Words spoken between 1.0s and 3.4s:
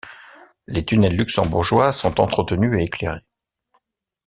luxembourgeois sont entretenus et éclairés.